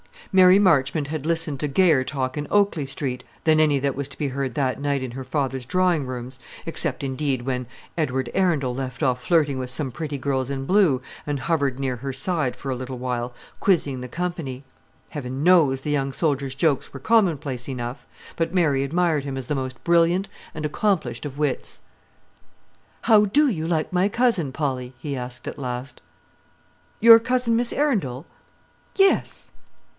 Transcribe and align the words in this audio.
Mary 0.33 0.57
Marchmont 0.57 1.09
had 1.09 1.25
listened 1.25 1.59
to 1.59 1.67
gayer 1.67 2.03
talk 2.05 2.37
in 2.37 2.47
Oakley 2.49 2.85
Street 2.85 3.23
than 3.43 3.59
any 3.59 3.79
that 3.79 3.95
was 3.95 4.07
to 4.07 4.17
be 4.17 4.29
heard 4.29 4.53
that 4.53 4.79
night 4.81 5.03
in 5.03 5.11
her 5.11 5.25
father's 5.25 5.65
drawing 5.65 6.07
rooms, 6.07 6.39
except 6.65 7.03
indeed 7.03 7.41
when 7.41 7.67
Edward 7.97 8.31
Arundel 8.33 8.73
left 8.73 9.03
off 9.03 9.21
flirting 9.25 9.59
with 9.59 9.69
some 9.69 9.91
pretty 9.91 10.17
girls 10.17 10.49
in 10.49 10.65
blue, 10.65 11.01
and 11.27 11.41
hovered 11.41 11.79
near 11.79 11.97
her 11.97 12.13
side 12.13 12.55
for 12.55 12.71
a 12.71 12.75
little 12.75 12.97
while, 12.97 13.33
quizzing 13.59 13.99
the 14.01 14.07
company. 14.07 14.63
Heaven 15.09 15.43
knows 15.43 15.81
the 15.81 15.91
young 15.91 16.13
soldier's 16.13 16.55
jokes 16.55 16.93
were 16.93 16.99
commonplace 16.99 17.67
enough; 17.69 18.07
but 18.37 18.53
Mary 18.53 18.83
admired 18.83 19.25
him 19.25 19.37
as 19.37 19.47
the 19.47 19.53
most 19.55 19.83
brilliant 19.83 20.29
and 20.55 20.65
accomplished 20.65 21.25
of 21.25 21.37
wits. 21.37 21.81
"How 23.01 23.25
do 23.25 23.49
you 23.49 23.67
like 23.67 23.91
my 23.91 24.07
cousin, 24.07 24.51
Polly?" 24.53 24.93
he 24.97 25.15
asked 25.15 25.47
at 25.47 25.59
last. 25.59 26.01
"Your 27.01 27.19
cousin, 27.19 27.55
Miss 27.57 27.73
Arundel?" 27.73 28.25
"Yes." 28.95 29.51